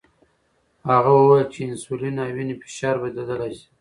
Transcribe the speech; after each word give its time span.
هغه 0.91 1.11
وویل 1.15 1.47
چې 1.53 1.59
انسولین 1.69 2.15
او 2.23 2.29
وینې 2.35 2.55
فشار 2.61 2.95
بدلیدلی 3.01 3.51
شي. 3.57 3.65